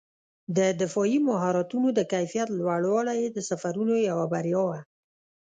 د 0.57 0.59
دفاعي 0.81 1.17
مهارتونو 1.29 1.87
د 1.97 1.99
کیفیت 2.13 2.47
لوړوالی 2.53 3.15
یې 3.23 3.29
د 3.33 3.39
سفرونو 3.49 3.95
یوه 4.09 4.25
بریا 4.33 4.61
وه. 4.69 4.79